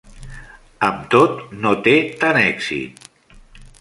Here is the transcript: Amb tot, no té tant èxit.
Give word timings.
Amb 0.87 1.03
tot, 1.15 1.43
no 1.65 1.75
té 1.89 1.95
tant 2.25 2.41
èxit. 2.47 3.07